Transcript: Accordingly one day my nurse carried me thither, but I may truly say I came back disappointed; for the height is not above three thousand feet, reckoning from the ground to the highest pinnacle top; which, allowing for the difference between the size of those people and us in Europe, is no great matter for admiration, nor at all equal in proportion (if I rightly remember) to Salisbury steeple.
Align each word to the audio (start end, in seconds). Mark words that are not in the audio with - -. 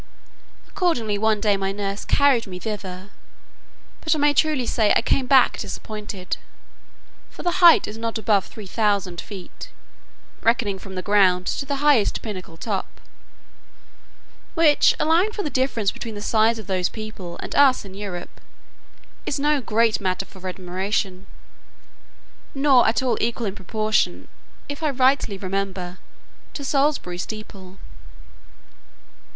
Accordingly 0.67 1.19
one 1.19 1.39
day 1.39 1.55
my 1.55 1.71
nurse 1.71 2.05
carried 2.05 2.47
me 2.47 2.57
thither, 2.57 3.11
but 4.03 4.15
I 4.15 4.17
may 4.17 4.33
truly 4.33 4.65
say 4.65 4.91
I 4.95 5.03
came 5.03 5.27
back 5.27 5.59
disappointed; 5.59 6.37
for 7.29 7.43
the 7.43 7.61
height 7.61 7.87
is 7.87 7.99
not 7.99 8.17
above 8.17 8.45
three 8.45 8.65
thousand 8.65 9.21
feet, 9.21 9.69
reckoning 10.41 10.79
from 10.79 10.95
the 10.95 11.03
ground 11.03 11.45
to 11.45 11.67
the 11.67 11.85
highest 11.85 12.23
pinnacle 12.23 12.57
top; 12.57 12.99
which, 14.55 14.95
allowing 14.99 15.31
for 15.33 15.43
the 15.43 15.51
difference 15.51 15.91
between 15.91 16.15
the 16.15 16.21
size 16.23 16.57
of 16.57 16.65
those 16.65 16.89
people 16.89 17.37
and 17.39 17.53
us 17.53 17.85
in 17.85 17.93
Europe, 17.93 18.41
is 19.27 19.39
no 19.39 19.61
great 19.61 20.01
matter 20.01 20.25
for 20.25 20.47
admiration, 20.47 21.27
nor 22.55 22.87
at 22.87 23.03
all 23.03 23.19
equal 23.21 23.45
in 23.45 23.53
proportion 23.53 24.29
(if 24.67 24.81
I 24.81 24.89
rightly 24.89 25.37
remember) 25.37 25.99
to 26.55 26.65
Salisbury 26.65 27.19
steeple. 27.19 27.77